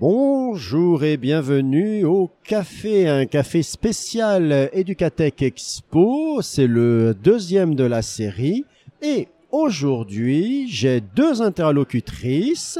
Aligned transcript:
Bonjour 0.00 1.04
et 1.04 1.18
bienvenue 1.18 2.06
au 2.06 2.30
café, 2.42 3.06
un 3.06 3.26
café 3.26 3.62
spécial 3.62 4.70
Educatech 4.72 5.42
Expo. 5.42 6.40
C'est 6.40 6.66
le 6.66 7.12
deuxième 7.12 7.74
de 7.74 7.84
la 7.84 8.00
série. 8.00 8.64
Et 9.02 9.28
aujourd'hui, 9.50 10.66
j'ai 10.70 11.02
deux 11.02 11.42
interlocutrices. 11.42 12.78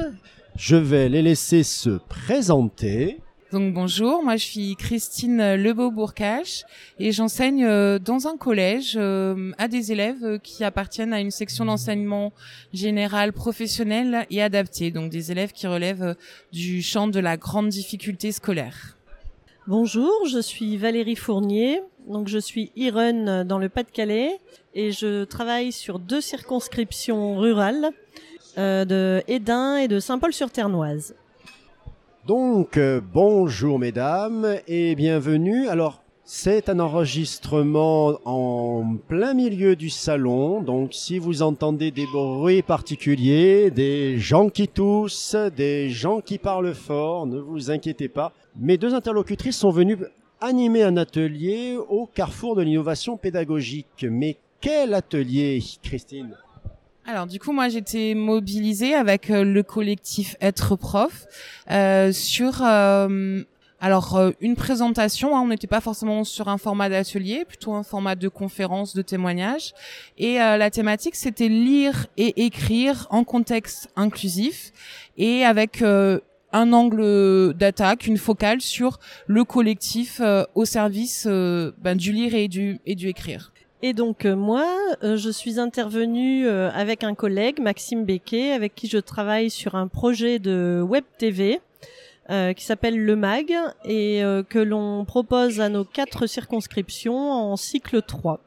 Je 0.56 0.76
vais 0.76 1.10
les 1.10 1.20
laisser 1.20 1.62
se 1.62 1.90
présenter. 2.08 3.18
Donc 3.52 3.74
bonjour, 3.74 4.22
moi 4.22 4.36
je 4.36 4.44
suis 4.44 4.76
Christine 4.76 5.56
Lebeau-Bourcache 5.56 6.62
et 7.00 7.10
j'enseigne 7.10 7.64
euh, 7.64 7.98
dans 7.98 8.28
un 8.28 8.36
collège 8.36 8.94
euh, 8.96 9.50
à 9.58 9.66
des 9.66 9.90
élèves 9.90 10.22
euh, 10.24 10.38
qui 10.38 10.62
appartiennent 10.62 11.12
à 11.12 11.18
une 11.18 11.32
section 11.32 11.64
d'enseignement 11.64 12.32
général 12.72 13.32
professionnel 13.32 14.24
et 14.30 14.40
adapté, 14.40 14.92
donc 14.92 15.10
des 15.10 15.32
élèves 15.32 15.50
qui 15.50 15.66
relèvent 15.66 16.14
du 16.52 16.80
champ 16.80 17.08
de 17.08 17.18
la 17.18 17.36
grande 17.36 17.70
difficulté 17.70 18.30
scolaire. 18.30 18.96
Bonjour, 19.66 20.12
je 20.28 20.38
suis 20.38 20.76
Valérie 20.76 21.16
Fournier, 21.16 21.82
donc 22.06 22.28
je 22.28 22.38
suis 22.38 22.70
e 22.78 23.42
dans 23.42 23.58
le 23.58 23.68
Pas-de-Calais 23.68 24.38
et 24.74 24.92
je 24.92 25.24
travaille 25.24 25.72
sur 25.72 25.98
deux 25.98 26.20
circonscriptions 26.20 27.36
rurales 27.36 27.90
de 28.56 29.22
Édin 29.26 29.76
et 29.76 29.88
de 29.88 29.98
Saint-Paul-sur-Ternoise. 29.98 31.14
Donc, 32.26 32.76
euh, 32.76 33.00
bonjour 33.00 33.78
mesdames 33.78 34.58
et 34.68 34.94
bienvenue. 34.94 35.68
Alors, 35.68 36.02
c'est 36.22 36.68
un 36.68 36.78
enregistrement 36.78 38.18
en 38.26 38.96
plein 39.08 39.32
milieu 39.32 39.74
du 39.74 39.88
salon, 39.88 40.60
donc 40.60 40.92
si 40.92 41.18
vous 41.18 41.40
entendez 41.40 41.90
des 41.90 42.04
bruits 42.04 42.60
particuliers, 42.60 43.70
des 43.70 44.18
gens 44.18 44.50
qui 44.50 44.68
toussent, 44.68 45.34
des 45.56 45.88
gens 45.88 46.20
qui 46.20 46.36
parlent 46.36 46.74
fort, 46.74 47.26
ne 47.26 47.40
vous 47.40 47.70
inquiétez 47.70 48.08
pas. 48.08 48.32
Mes 48.54 48.76
deux 48.76 48.94
interlocutrices 48.94 49.56
sont 49.56 49.70
venues 49.70 49.96
animer 50.42 50.82
un 50.82 50.98
atelier 50.98 51.78
au 51.88 52.06
carrefour 52.06 52.54
de 52.54 52.62
l'innovation 52.62 53.16
pédagogique. 53.16 54.04
Mais 54.08 54.36
quel 54.60 54.92
atelier, 54.92 55.62
Christine? 55.82 56.36
Alors 57.06 57.26
du 57.26 57.38
coup, 57.38 57.52
moi 57.52 57.68
j'étais 57.68 58.14
mobilisée 58.14 58.94
avec 58.94 59.30
euh, 59.30 59.42
le 59.42 59.62
collectif 59.62 60.36
Être 60.40 60.76
Prof 60.76 61.26
euh, 61.70 62.12
sur 62.12 62.62
euh, 62.62 63.42
alors 63.80 64.16
euh, 64.16 64.30
une 64.40 64.54
présentation. 64.54 65.34
Hein, 65.36 65.40
on 65.40 65.48
n'était 65.48 65.66
pas 65.66 65.80
forcément 65.80 66.24
sur 66.24 66.48
un 66.48 66.58
format 66.58 66.88
d'atelier, 66.88 67.44
plutôt 67.46 67.72
un 67.72 67.82
format 67.82 68.16
de 68.16 68.28
conférence, 68.28 68.94
de 68.94 69.02
témoignage. 69.02 69.72
Et 70.18 70.34
la 70.34 70.70
thématique 70.70 71.16
c'était 71.16 71.48
lire 71.48 72.06
et 72.16 72.44
écrire 72.44 73.06
en 73.10 73.24
contexte 73.24 73.88
inclusif 73.96 74.72
et 75.16 75.44
avec 75.44 75.82
un 75.82 76.72
angle 76.72 77.54
d'attaque, 77.54 78.06
une 78.06 78.18
focale 78.18 78.60
sur 78.60 79.00
le 79.26 79.44
collectif 79.44 80.20
au 80.54 80.64
service 80.64 81.26
ben, 81.26 81.96
du 81.96 82.12
lire 82.12 82.34
et 82.34 82.48
du 82.48 82.78
et 82.84 82.94
du 82.94 83.08
écrire. 83.08 83.52
Et 83.82 83.94
donc 83.94 84.24
euh, 84.24 84.36
moi, 84.36 84.66
euh, 85.02 85.16
je 85.16 85.30
suis 85.30 85.58
intervenue 85.58 86.46
euh, 86.46 86.70
avec 86.72 87.02
un 87.02 87.14
collègue, 87.14 87.60
Maxime 87.60 88.04
Becquet, 88.04 88.52
avec 88.52 88.74
qui 88.74 88.88
je 88.88 88.98
travaille 88.98 89.48
sur 89.48 89.74
un 89.74 89.88
projet 89.88 90.38
de 90.38 90.84
web 90.86 91.04
TV 91.18 91.60
qui 92.54 92.64
s'appelle 92.64 92.96
Le 92.96 93.16
Mag 93.16 93.52
et 93.84 94.22
que 94.48 94.60
l'on 94.60 95.04
propose 95.04 95.60
à 95.60 95.68
nos 95.68 95.82
quatre 95.82 96.28
circonscriptions 96.28 97.32
en 97.32 97.56
cycle 97.56 98.02
3. 98.02 98.38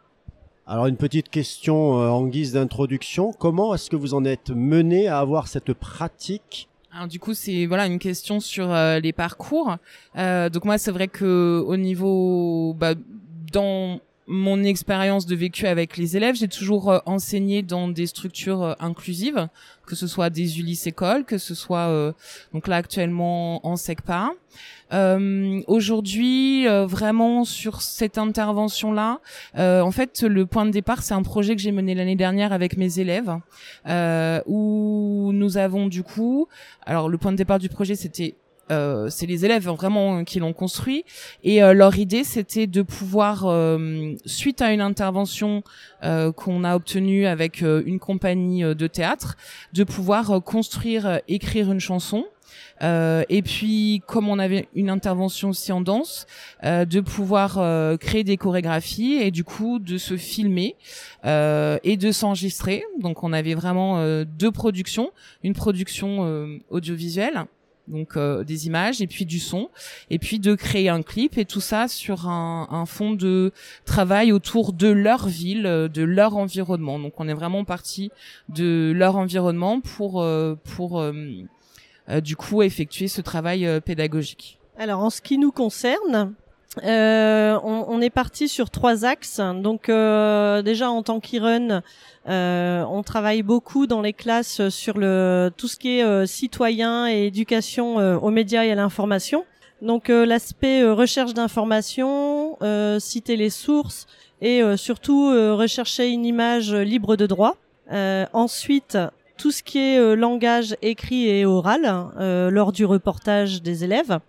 Alors 0.65 0.85
une 0.85 0.95
petite 0.95 1.27
question 1.27 1.91
en 1.91 2.25
guise 2.27 2.53
d'introduction, 2.53 3.33
comment 3.33 3.75
est-ce 3.75 3.89
que 3.89 3.97
vous 3.97 4.13
en 4.13 4.23
êtes 4.23 4.51
mené 4.51 5.09
à 5.09 5.19
avoir 5.19 5.49
cette 5.49 5.73
pratique? 5.73 6.69
Alors 6.93 7.09
du 7.09 7.19
coup 7.19 7.33
c'est 7.33 7.65
voilà 7.65 7.85
une 7.87 7.99
question 7.99 8.39
sur 8.39 8.73
les 8.73 9.11
parcours. 9.11 9.75
donc 10.15 10.63
moi 10.63 10.77
c'est 10.77 10.91
vrai 10.91 11.09
que 11.09 11.61
au 11.67 11.75
niveau 11.75 12.73
bah, 12.79 12.93
dans 13.51 13.99
mon 14.27 14.63
expérience 14.63 15.25
de 15.25 15.35
vécu 15.35 15.67
avec 15.67 15.97
les 15.97 16.15
élèves, 16.15 16.35
j'ai 16.35 16.47
toujours 16.47 16.91
euh, 16.91 16.99
enseigné 17.05 17.61
dans 17.61 17.87
des 17.87 18.07
structures 18.07 18.63
euh, 18.63 18.73
inclusives, 18.79 19.49
que 19.85 19.95
ce 19.95 20.07
soit 20.07 20.29
des 20.29 20.59
Ulysse 20.59 20.87
écoles, 20.87 21.25
que 21.25 21.37
ce 21.37 21.53
soit 21.53 21.89
euh, 21.89 22.13
donc 22.53 22.67
là 22.67 22.77
actuellement 22.77 23.65
en 23.67 23.75
SECPA. 23.75 24.31
Aujourd'hui, 25.65 26.67
vraiment 26.67 27.45
sur 27.45 27.81
cette 27.81 28.19
intervention-là, 28.19 29.21
en 29.55 29.89
fait, 29.89 30.21
le 30.21 30.45
point 30.45 30.67
de 30.67 30.69
départ, 30.69 31.01
c'est 31.01 31.15
un 31.15 31.23
projet 31.23 31.55
que 31.55 31.61
j'ai 31.63 31.71
mené 31.71 31.95
l'année 31.95 32.15
dernière 32.15 32.53
avec 32.53 32.77
mes 32.77 32.99
élèves, 32.99 33.35
où 34.45 35.31
nous 35.33 35.57
avons 35.57 35.87
du 35.87 36.03
coup, 36.03 36.47
alors 36.85 37.09
le 37.09 37.17
point 37.17 37.31
de 37.31 37.37
départ 37.37 37.57
du 37.57 37.69
projet, 37.69 37.95
c'était 37.95 38.35
euh, 38.71 39.09
c'est 39.09 39.25
les 39.25 39.45
élèves 39.45 39.67
vraiment 39.67 40.23
qui 40.23 40.39
l'ont 40.39 40.53
construit. 40.53 41.03
Et 41.43 41.61
euh, 41.61 41.73
leur 41.73 41.97
idée 41.97 42.23
c'était 42.23 42.67
de 42.67 42.81
pouvoir 42.81 43.45
euh, 43.45 44.13
suite 44.25 44.61
à 44.61 44.71
une 44.71 44.81
intervention 44.81 45.63
qu'on 46.35 46.65
a 46.65 46.75
obtenue 46.75 47.25
avec 47.27 47.61
une 47.61 47.97
compagnie 47.97 48.61
de 48.61 48.87
théâtre 48.87 49.37
de 49.71 49.85
pouvoir 49.85 50.43
construire 50.43 51.21
écrire 51.29 51.71
une 51.71 51.79
chanson. 51.79 52.25
Et 52.81 53.41
puis, 53.41 54.01
comme 54.05 54.27
on 54.27 54.37
avait 54.37 54.67
une 54.75 54.89
intervention 54.89 55.49
aussi 55.49 55.71
en 55.71 55.79
danse, 55.79 56.25
de 56.61 56.99
pouvoir 56.99 57.97
créer 57.99 58.25
des 58.25 58.35
chorégraphies 58.35 59.13
et 59.13 59.31
du 59.31 59.45
coup 59.45 59.79
de 59.79 59.97
se 59.97 60.17
filmer 60.17 60.75
et 61.23 61.97
de 61.97 62.11
s'enregistrer. 62.11 62.83
Donc, 62.99 63.23
on 63.23 63.31
avait 63.31 63.53
vraiment 63.53 64.23
deux 64.25 64.51
productions, 64.51 65.11
une 65.41 65.53
production 65.53 66.59
audiovisuelle 66.69 67.45
donc 67.87 68.15
euh, 68.15 68.43
des 68.43 68.67
images 68.67 69.01
et 69.01 69.07
puis 69.07 69.25
du 69.25 69.39
son 69.39 69.69
et 70.09 70.19
puis 70.19 70.39
de 70.39 70.55
créer 70.55 70.89
un 70.89 71.01
clip 71.01 71.37
et 71.37 71.45
tout 71.45 71.61
ça 71.61 71.87
sur 71.87 72.29
un, 72.29 72.67
un 72.71 72.85
fond 72.85 73.11
de 73.11 73.51
travail 73.85 74.31
autour 74.31 74.73
de 74.73 74.87
leur 74.87 75.27
ville 75.27 75.65
euh, 75.65 75.87
de 75.87 76.03
leur 76.03 76.37
environnement. 76.37 76.99
Donc 76.99 77.13
on 77.17 77.27
est 77.27 77.33
vraiment 77.33 77.65
parti 77.65 78.11
de 78.49 78.93
leur 78.95 79.15
environnement 79.17 79.81
pour 79.81 80.21
euh, 80.21 80.55
pour 80.75 81.03
du 82.21 82.35
coup 82.35 82.61
effectuer 82.61 83.07
ce 83.07 83.21
travail 83.21 83.67
pédagogique. 83.81 84.59
Alors 84.77 85.01
en 85.01 85.09
ce 85.09 85.21
qui 85.21 85.37
nous 85.37 85.51
concerne 85.51 86.33
euh, 86.83 87.59
on, 87.63 87.85
on, 87.87 88.01
est 88.01 88.09
parti 88.09 88.47
sur 88.47 88.69
trois 88.69 89.05
axes. 89.05 89.39
Donc 89.39 89.89
euh, 89.89 90.61
déjà 90.63 90.89
en 90.89 91.03
tant 91.03 91.19
qu'Iron, 91.19 91.81
euh, 92.27 92.83
on 92.89 93.03
travaille 93.03 93.43
beaucoup 93.43 93.85
dans 93.85 94.01
les 94.01 94.13
classes 94.13 94.69
sur 94.69 94.97
le 94.97 95.51
tout 95.55 95.67
ce 95.67 95.77
qui 95.77 95.99
est 95.99 96.03
euh, 96.03 96.25
citoyen 96.25 97.07
et 97.07 97.25
éducation 97.25 97.99
euh, 97.99 98.17
aux 98.17 98.31
médias 98.31 98.63
et 98.63 98.71
à 98.71 98.75
l'information. 98.75 99.45
Donc 99.81 100.07
l'aspect 100.07 100.89
recherche 100.89 101.33
d'information, 101.33 102.57
citer 102.99 103.35
les 103.35 103.49
sources 103.49 104.07
et 104.39 104.61
surtout 104.77 105.27
rechercher 105.57 106.07
une 106.07 106.25
image 106.25 106.73
libre 106.73 107.17
de 107.17 107.27
droit. 107.27 107.57
ensuite, 107.91 108.97
tout 109.37 109.51
ce 109.51 109.61
qui 109.61 109.79
est 109.79 110.15
langage 110.15 110.77
écrit 110.81 111.27
et 111.27 111.43
oral 111.43 111.83
lors 112.49 112.71
du 112.71 112.85
reportage 112.85 113.61
des 113.61 113.83
élèves. 113.83 114.19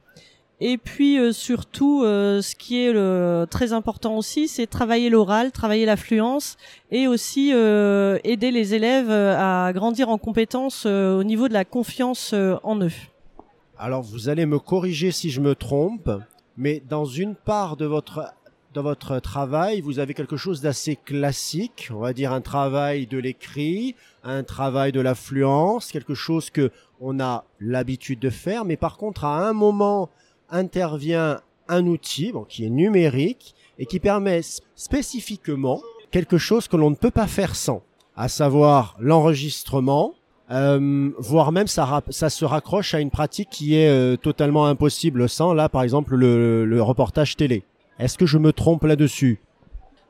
Et 0.60 0.78
puis 0.78 1.18
euh, 1.18 1.32
surtout, 1.32 2.02
euh, 2.04 2.40
ce 2.40 2.54
qui 2.54 2.80
est 2.80 2.92
le, 2.92 3.46
très 3.50 3.72
important 3.72 4.16
aussi, 4.16 4.46
c'est 4.46 4.66
travailler 4.66 5.10
l'oral, 5.10 5.50
travailler 5.50 5.84
l'affluence 5.84 6.56
et 6.90 7.08
aussi 7.08 7.52
euh, 7.52 8.18
aider 8.22 8.50
les 8.50 8.74
élèves 8.74 9.10
à 9.10 9.72
grandir 9.72 10.08
en 10.08 10.18
compétences 10.18 10.86
au 10.86 11.24
niveau 11.24 11.48
de 11.48 11.52
la 11.52 11.64
confiance 11.64 12.34
en 12.62 12.80
eux. 12.80 12.92
Alors 13.78 14.02
vous 14.02 14.28
allez 14.28 14.46
me 14.46 14.58
corriger 14.58 15.10
si 15.10 15.30
je 15.30 15.40
me 15.40 15.56
trompe, 15.56 16.10
mais 16.56 16.80
dans 16.88 17.04
une 17.04 17.34
part 17.34 17.76
de 17.76 17.86
votre 17.86 18.32
dans 18.72 18.82
votre 18.82 19.20
travail, 19.20 19.80
vous 19.80 20.00
avez 20.00 20.14
quelque 20.14 20.36
chose 20.36 20.60
d'assez 20.60 20.96
classique, 20.96 21.90
on 21.94 22.00
va 22.00 22.12
dire 22.12 22.32
un 22.32 22.40
travail 22.40 23.06
de 23.06 23.18
l'écrit, 23.18 23.94
un 24.24 24.42
travail 24.42 24.90
de 24.90 25.00
l'affluence, 25.00 25.92
quelque 25.92 26.14
chose 26.14 26.50
que 26.50 26.72
on 27.00 27.20
a 27.20 27.44
l'habitude 27.60 28.18
de 28.18 28.30
faire, 28.30 28.64
mais 28.64 28.76
par 28.76 28.96
contre 28.96 29.24
à 29.24 29.48
un 29.48 29.52
moment 29.52 30.10
intervient 30.54 31.40
un 31.68 31.86
outil 31.86 32.32
qui 32.48 32.64
est 32.64 32.70
numérique 32.70 33.54
et 33.78 33.86
qui 33.86 34.00
permet 34.00 34.40
spécifiquement 34.76 35.80
quelque 36.10 36.38
chose 36.38 36.68
que 36.68 36.76
l'on 36.76 36.90
ne 36.90 36.94
peut 36.94 37.10
pas 37.10 37.26
faire 37.26 37.56
sans, 37.56 37.82
à 38.16 38.28
savoir 38.28 38.96
l'enregistrement, 39.00 40.14
euh, 40.50 41.10
voire 41.18 41.50
même 41.52 41.66
ça, 41.66 42.02
se 42.10 42.44
raccroche 42.44 42.94
à 42.94 43.00
une 43.00 43.10
pratique 43.10 43.48
qui 43.50 43.74
est 43.74 43.88
euh, 43.88 44.16
totalement 44.16 44.66
impossible 44.66 45.28
sans, 45.28 45.52
là 45.52 45.68
par 45.68 45.82
exemple 45.82 46.14
le 46.14 46.82
reportage 46.82 47.36
télé. 47.36 47.64
Est-ce 47.98 48.16
que 48.16 48.26
je 48.26 48.38
me 48.38 48.52
trompe 48.52 48.84
là-dessus? 48.84 49.40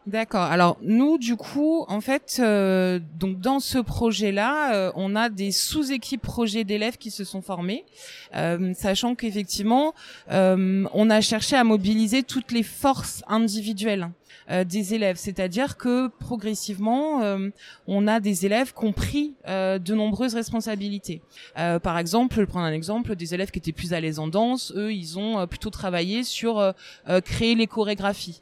D'accord. 0.07 0.43
Alors 0.43 0.77
nous, 0.83 1.17
du 1.17 1.35
coup, 1.35 1.87
en 1.89 2.03
fait, 2.03 2.37
euh, 2.39 3.01
donc 3.19 3.41
dans 3.41 3.59
ce 3.59 3.79
projet-là, 3.79 4.75
euh, 4.75 4.93
on 4.97 5.17
a 5.17 5.31
des 5.31 5.51
sous-équipes 5.51 6.21
projets 6.21 6.65
d'élèves 6.65 6.99
qui 6.99 7.11
se 7.11 7.25
sont 7.25 7.41
formés, 7.41 7.87
euh, 8.37 8.75
sachant 8.75 9.15
qu'effectivement, 9.15 9.95
on 10.29 11.11
a 11.11 11.21
cherché 11.23 11.57
à 11.57 11.65
mobiliser 11.65 12.23
toutes 12.23 12.53
les 12.53 12.63
forces 12.63 13.23
individuelles. 13.29 14.11
Des 14.65 14.95
élèves. 14.95 15.17
C'est-à-dire 15.17 15.77
que 15.77 16.09
progressivement, 16.09 17.23
on 17.87 18.07
a 18.07 18.21
des 18.21 18.47
élèves 18.47 18.73
qui 18.73 18.85
ont 18.85 18.93
pris 18.93 19.35
de 19.47 19.95
nombreuses 19.95 20.35
responsabilités. 20.35 21.23
par 21.55 21.99
exemple, 21.99 22.37
je 22.39 22.45
prends 22.45 22.63
un 22.63 22.73
exemple, 22.73 23.17
des 23.17 23.35
élèves 23.35 23.51
qui 23.51 23.59
étaient 23.59 23.73
plus 23.73 23.93
à 23.93 24.01
l'aise 24.01 24.19
en 24.19 24.29
danse, 24.29 24.73
eux, 24.77 24.93
ils 24.93 25.19
ont 25.19 25.47
plutôt 25.47 25.71
travaillé 25.71 26.25
sur 26.25 26.75
créer 27.25 27.55
les 27.55 27.67
chorégraphies. 27.67 28.41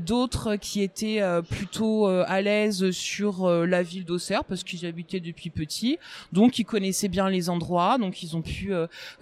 D'autres 0.00 0.56
qui 0.56 0.82
étaient 0.82 1.22
plutôt 1.48 2.06
à 2.06 2.40
l'aise 2.40 2.90
sur 2.90 3.48
la 3.48 3.82
ville 3.82 4.04
d'Auxerre 4.04 4.44
parce 4.44 4.64
qu'ils 4.64 4.86
habitaient 4.86 5.20
depuis 5.20 5.50
petit, 5.50 5.98
donc 6.32 6.58
ils 6.58 6.64
connaissaient 6.64 7.08
bien 7.08 7.28
les 7.28 7.48
endroits, 7.48 7.98
donc 7.98 8.22
ils 8.22 8.36
ont 8.36 8.42
pu 8.42 8.72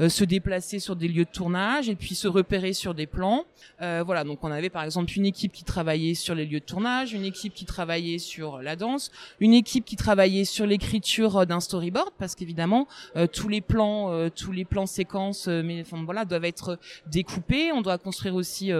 se 0.09 0.25
déplacer 0.25 0.79
sur 0.79 0.97
des 0.97 1.09
lieux 1.09 1.25
de 1.25 1.31
tournage 1.31 1.89
et 1.89 1.95
puis 1.95 2.15
se 2.15 2.29
repérer 2.29 2.73
sur 2.73 2.95
des 2.95 3.07
plans. 3.07 3.45
Euh, 3.81 4.03
voilà, 4.05 4.25
donc 4.25 4.43
on 4.43 4.51
avait 4.51 4.71
par 4.71 4.85
exemple 4.85 5.13
une 5.17 5.27
équipe 5.27 5.53
qui 5.53 5.65
travaillait 5.65 6.02
sur 6.15 6.35
les 6.35 6.47
lieux 6.47 6.61
de 6.61 6.65
tournage, 6.65 7.13
une 7.13 7.25
équipe 7.25 7.55
qui 7.55 7.65
travaillait 7.65 8.19
sur 8.19 8.61
la 8.61 8.77
danse, 8.77 9.11
une 9.41 9.55
équipe 9.55 9.85
qui 9.85 9.97
travaillait 9.97 10.45
sur 10.45 10.67
l'écriture 10.67 11.47
d'un 11.47 11.61
storyboard 11.61 12.11
parce 12.19 12.35
qu'évidemment 12.35 12.87
euh, 13.17 13.27
tous 13.27 13.49
les 13.49 13.61
plans, 13.61 14.11
euh, 14.13 14.29
tous 14.29 14.53
les 14.53 14.65
plans 14.65 14.87
séquences, 14.87 15.47
mais 15.49 15.85
voilà, 16.05 16.25
doivent 16.25 16.45
être 16.45 16.79
découpés. 17.07 17.73
On 17.73 17.81
doit 17.83 17.99
construire 17.99 18.35
aussi 18.35 18.73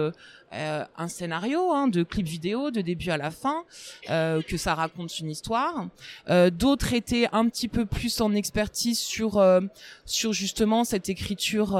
un 0.53 1.07
scénario 1.07 1.71
hein, 1.71 1.87
de 1.87 2.03
clip 2.03 2.27
vidéo 2.27 2.71
de 2.71 2.81
début 2.81 3.09
à 3.09 3.17
la 3.17 3.31
fin, 3.31 3.63
que 4.07 4.57
ça 4.57 4.75
raconte 4.75 5.19
une 5.19 5.29
histoire. 5.29 5.87
D'autres 6.51 6.93
étaient 6.93 7.27
un 7.31 7.47
petit 7.49 7.67
peu 7.67 7.85
plus 7.85 8.21
en 8.21 8.33
expertise 8.33 8.99
sur 8.99 9.43
sur 10.05 10.33
justement 10.33 10.83
cette 10.83 11.09
écriture 11.09 11.77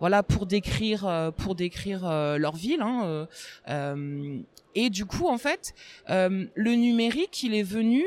voilà 0.00 0.22
pour 0.22 0.46
décrire 0.46 1.06
euh, 1.06 1.30
pour 1.30 1.54
décrire 1.54 2.08
euh, 2.08 2.38
leur 2.38 2.56
ville 2.56 2.82
hein, 2.82 3.26
euh, 3.68 4.38
et 4.74 4.90
du 4.90 5.04
coup 5.04 5.26
en 5.26 5.38
fait 5.38 5.74
le 6.08 6.74
numérique 6.74 7.42
il 7.42 7.54
est 7.54 7.62
venu 7.62 8.04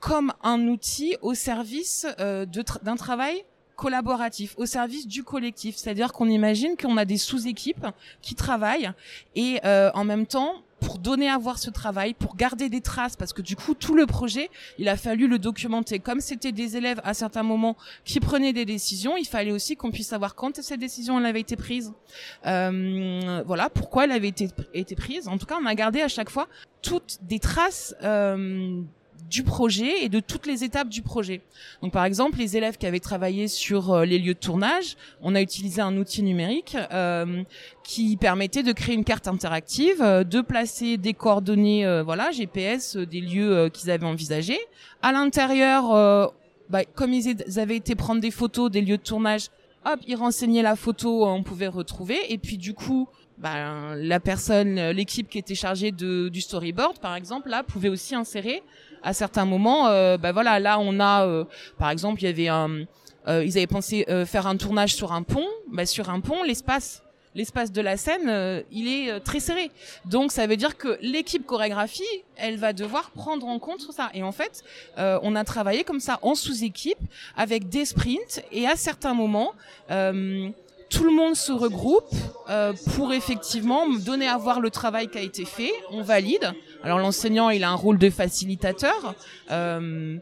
comme 0.00 0.32
un 0.42 0.66
outil 0.68 1.16
au 1.22 1.34
service 1.34 2.06
d'un 2.18 2.96
travail 2.96 3.44
collaboratif, 3.80 4.54
au 4.58 4.66
service 4.66 5.06
du 5.06 5.24
collectif. 5.24 5.76
C'est-à-dire 5.76 6.12
qu'on 6.12 6.28
imagine 6.28 6.76
qu'on 6.76 6.96
a 6.98 7.06
des 7.06 7.16
sous-équipes 7.16 7.86
qui 8.20 8.34
travaillent 8.34 8.90
et 9.34 9.60
en 9.64 10.04
même 10.04 10.26
temps 10.26 10.62
pour 10.80 10.98
donner 10.98 11.28
à 11.28 11.38
voir 11.38 11.58
ce 11.58 11.70
travail, 11.70 12.14
pour 12.14 12.36
garder 12.36 12.68
des 12.68 12.80
traces, 12.80 13.16
parce 13.16 13.32
que 13.32 13.42
du 13.42 13.54
coup, 13.54 13.74
tout 13.74 13.94
le 13.94 14.06
projet, 14.06 14.50
il 14.78 14.88
a 14.88 14.96
fallu 14.96 15.28
le 15.28 15.38
documenter. 15.38 15.98
Comme 15.98 16.20
c'était 16.20 16.52
des 16.52 16.76
élèves 16.76 17.00
à 17.04 17.14
certains 17.14 17.42
moments 17.42 17.76
qui 18.04 18.18
prenaient 18.18 18.52
des 18.52 18.64
décisions, 18.64 19.16
il 19.16 19.26
fallait 19.26 19.52
aussi 19.52 19.76
qu'on 19.76 19.90
puisse 19.90 20.08
savoir 20.08 20.34
quand 20.34 20.60
cette 20.60 20.80
décision 20.80 21.18
elle 21.18 21.26
avait 21.26 21.40
été 21.40 21.56
prise. 21.56 21.92
Euh, 22.46 23.42
voilà, 23.46 23.68
pourquoi 23.70 24.04
elle 24.04 24.12
avait 24.12 24.28
été, 24.28 24.48
été 24.74 24.96
prise. 24.96 25.28
En 25.28 25.38
tout 25.38 25.46
cas, 25.46 25.58
on 25.62 25.66
a 25.66 25.74
gardé 25.74 26.00
à 26.00 26.08
chaque 26.08 26.30
fois 26.30 26.48
toutes 26.82 27.18
des 27.22 27.38
traces 27.38 27.94
euh, 28.02 28.80
du 29.30 29.44
projet 29.44 30.02
et 30.02 30.08
de 30.08 30.18
toutes 30.18 30.46
les 30.46 30.64
étapes 30.64 30.88
du 30.88 31.02
projet. 31.02 31.40
Donc 31.82 31.92
par 31.92 32.04
exemple, 32.04 32.38
les 32.38 32.56
élèves 32.56 32.76
qui 32.76 32.86
avaient 32.86 33.00
travaillé 33.00 33.46
sur 33.46 33.92
euh, 33.92 34.04
les 34.04 34.18
lieux 34.18 34.34
de 34.34 34.38
tournage, 34.38 34.96
on 35.22 35.34
a 35.36 35.40
utilisé 35.40 35.80
un 35.80 35.96
outil 35.96 36.22
numérique 36.22 36.76
euh, 36.92 37.44
qui 37.84 38.16
permettait 38.16 38.64
de 38.64 38.72
créer 38.72 38.96
une 38.96 39.04
carte 39.04 39.28
interactive, 39.28 40.02
euh, 40.02 40.24
de 40.24 40.40
placer 40.40 40.96
des 40.96 41.14
coordonnées, 41.14 42.02
voilà, 42.02 42.32
GPS 42.32 42.96
des 42.96 43.20
lieux 43.20 43.68
qu'ils 43.72 43.90
avaient 43.90 44.06
envisagés. 44.06 44.58
À 45.02 45.12
l'intérieur, 45.12 46.32
bah, 46.68 46.84
comme 46.84 47.12
ils 47.12 47.58
avaient 47.58 47.76
été 47.76 47.94
prendre 47.94 48.20
des 48.20 48.30
photos 48.30 48.70
des 48.70 48.80
lieux 48.80 48.96
de 48.96 49.02
tournage, 49.02 49.48
hop, 49.84 50.00
ils 50.06 50.16
renseignaient 50.16 50.62
la 50.62 50.76
photo, 50.76 51.26
on 51.26 51.42
pouvait 51.42 51.68
retrouver. 51.68 52.18
Et 52.32 52.38
puis 52.38 52.58
du 52.58 52.74
coup, 52.74 53.08
bah, 53.38 53.94
la 53.96 54.20
personne, 54.20 54.90
l'équipe 54.90 55.28
qui 55.28 55.38
était 55.38 55.54
chargée 55.54 55.92
de, 55.92 56.28
du 56.28 56.40
storyboard, 56.40 56.98
par 56.98 57.14
exemple, 57.14 57.48
là, 57.48 57.62
pouvait 57.62 57.88
aussi 57.88 58.14
insérer 58.14 58.62
à 59.02 59.12
certains 59.12 59.44
moments, 59.44 59.88
euh, 59.88 60.18
bah 60.18 60.32
voilà, 60.32 60.60
là 60.60 60.78
on 60.78 61.00
a, 61.00 61.26
euh, 61.26 61.44
par 61.78 61.90
exemple, 61.90 62.20
il 62.20 62.26
y 62.26 62.28
avait 62.28 62.48
un, 62.48 62.84
euh, 63.28 63.44
ils 63.44 63.56
avaient 63.56 63.66
pensé 63.66 64.06
faire 64.26 64.46
un 64.46 64.56
tournage 64.56 64.94
sur 64.94 65.12
un 65.12 65.22
pont. 65.22 65.46
Bah, 65.72 65.86
sur 65.86 66.10
un 66.10 66.20
pont, 66.20 66.42
l'espace 66.42 67.02
l'espace 67.34 67.72
de 67.72 67.80
la 67.80 67.96
scène, 67.96 68.64
il 68.72 68.88
est 68.88 69.20
très 69.20 69.40
serré. 69.40 69.70
Donc 70.04 70.32
ça 70.32 70.46
veut 70.46 70.56
dire 70.56 70.76
que 70.76 70.98
l'équipe 71.00 71.46
chorégraphie, 71.46 72.02
elle 72.36 72.56
va 72.56 72.72
devoir 72.72 73.10
prendre 73.10 73.46
en 73.46 73.58
compte 73.58 73.80
ça. 73.92 74.10
Et 74.14 74.22
en 74.22 74.32
fait, 74.32 74.64
on 74.96 75.36
a 75.36 75.44
travaillé 75.44 75.84
comme 75.84 76.00
ça 76.00 76.18
en 76.22 76.34
sous-équipe 76.34 76.98
avec 77.36 77.68
des 77.68 77.84
sprints 77.84 78.42
et 78.50 78.66
à 78.66 78.76
certains 78.76 79.14
moments, 79.14 79.52
tout 80.90 81.04
le 81.04 81.12
monde 81.12 81.36
se 81.36 81.52
regroupe 81.52 82.12
euh, 82.50 82.72
pour 82.94 83.12
effectivement 83.12 83.88
donner 83.88 84.26
à 84.26 84.36
voir 84.36 84.60
le 84.60 84.70
travail 84.70 85.08
qui 85.08 85.18
a 85.18 85.22
été 85.22 85.44
fait. 85.44 85.72
On 85.90 86.02
valide. 86.02 86.52
Alors 86.82 86.98
l'enseignant, 86.98 87.48
il 87.48 87.62
a 87.64 87.70
un 87.70 87.76
rôle 87.76 87.96
de 87.96 88.10
facilitateur. 88.10 89.14
Euh, 89.50 90.16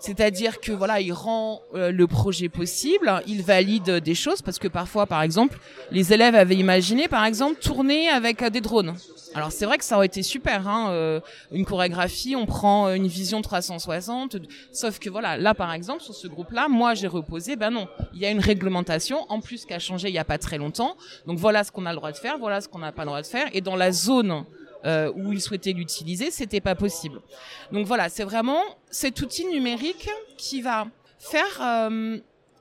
c'est-à-dire 0.00 0.60
que 0.60 0.72
voilà, 0.72 1.00
il 1.00 1.12
rend 1.12 1.62
euh, 1.74 1.90
le 1.90 2.06
projet 2.06 2.48
possible, 2.48 3.22
il 3.26 3.42
valide 3.42 3.90
des 3.90 4.14
choses 4.14 4.42
parce 4.42 4.58
que 4.58 4.68
parfois, 4.68 5.06
par 5.06 5.22
exemple, 5.22 5.58
les 5.90 6.12
élèves 6.12 6.34
avaient 6.34 6.56
imaginé, 6.56 7.08
par 7.08 7.24
exemple, 7.24 7.60
tourner 7.60 8.08
avec 8.08 8.44
des 8.44 8.60
drones. 8.60 8.94
Alors 9.34 9.52
c'est 9.52 9.66
vrai 9.66 9.78
que 9.78 9.84
ça 9.84 9.96
aurait 9.96 10.06
été 10.06 10.22
super, 10.22 10.66
hein, 10.66 10.90
euh, 10.90 11.20
une 11.52 11.64
chorégraphie, 11.64 12.34
on 12.34 12.46
prend 12.46 12.92
une 12.92 13.06
vision 13.06 13.42
360, 13.42 14.36
sauf 14.72 14.98
que 14.98 15.10
voilà, 15.10 15.36
là 15.36 15.54
par 15.54 15.72
exemple 15.72 16.02
sur 16.02 16.14
ce 16.14 16.26
groupe-là, 16.26 16.68
moi 16.68 16.94
j'ai 16.94 17.06
reposé, 17.06 17.56
ben 17.56 17.70
non, 17.70 17.88
il 18.14 18.20
y 18.20 18.26
a 18.26 18.30
une 18.30 18.40
réglementation, 18.40 19.26
en 19.28 19.40
plus 19.40 19.66
qui 19.66 19.74
a 19.74 19.78
changé 19.78 20.08
il 20.08 20.14
y 20.14 20.18
a 20.18 20.24
pas 20.24 20.38
très 20.38 20.56
longtemps, 20.56 20.96
donc 21.26 21.38
voilà 21.38 21.62
ce 21.62 21.70
qu'on 21.70 21.84
a 21.84 21.90
le 21.90 21.96
droit 21.96 22.12
de 22.12 22.16
faire, 22.16 22.38
voilà 22.38 22.60
ce 22.60 22.68
qu'on 22.68 22.78
n'a 22.78 22.92
pas 22.92 23.02
le 23.02 23.08
droit 23.08 23.22
de 23.22 23.26
faire, 23.26 23.48
et 23.52 23.60
dans 23.60 23.76
la 23.76 23.92
zone 23.92 24.44
euh, 24.84 25.12
où 25.14 25.32
ils 25.32 25.40
souhaitaient 25.40 25.72
l'utiliser, 25.72 26.30
c'était 26.30 26.60
pas 26.60 26.74
possible. 26.74 27.20
Donc 27.72 27.86
voilà, 27.86 28.08
c'est 28.08 28.24
vraiment 28.24 28.62
cet 28.90 29.20
outil 29.20 29.44
numérique 29.46 30.08
qui 30.36 30.62
va 30.62 30.86
faire 31.18 31.60
euh, 31.60 32.18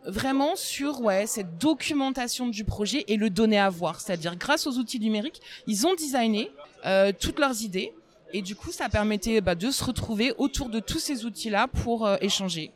vraiment 0.08 0.56
sur 0.56 1.02
ouais 1.02 1.28
cette 1.28 1.58
documentation 1.58 2.48
du 2.48 2.64
projet 2.64 3.04
et 3.08 3.18
le 3.18 3.30
donner 3.30 3.60
à 3.60 3.69
voir. 3.69 4.00
C'est-à-dire 4.00 4.36
grâce 4.36 4.66
aux 4.66 4.78
outils 4.78 5.00
numériques, 5.00 5.42
ils 5.68 5.86
ont 5.86 5.94
designé 5.94 6.52
euh, 6.86 7.12
toutes 7.18 7.40
leurs 7.40 7.62
idées 7.62 7.94
et 8.34 8.42
du 8.42 8.56
coup 8.56 8.72
ça 8.72 8.90
permettait 8.90 9.42
bah, 9.42 9.56
de 9.56 9.69
se 9.69 9.84
retrouver 9.84 10.34
autour 10.38 10.69
de 10.69 10.80
tous 10.80 11.00
ces 11.00 11.25
outils-là 11.25 11.68
pour 11.68 12.06
euh, 12.06 12.18
échanger. 12.22 12.72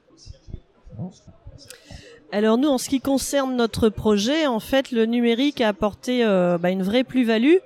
Alors 2.34 2.58
nous, 2.58 2.70
en 2.70 2.78
ce 2.78 2.88
qui 2.88 3.02
concerne 3.02 3.56
notre 3.58 3.90
projet, 3.90 4.48
en 4.48 4.62
fait, 4.62 4.92
le 4.92 5.06
numérique 5.06 5.60
a 5.60 5.68
apporté 5.68 6.24
euh, 6.24 6.58
bah, 6.58 6.70
une 6.70 6.84
vraie 6.84 7.04
plus-value. 7.04 7.58